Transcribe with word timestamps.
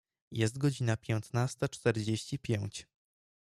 Jest 0.31 0.57
godzina 0.57 0.97
piętnasta 0.97 1.69
czterdzieści 1.69 2.39
pięć. 2.39 2.87